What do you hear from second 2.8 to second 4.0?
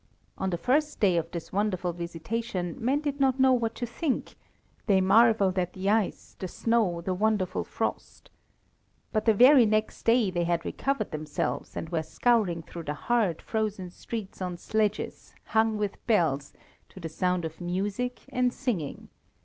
did not know what to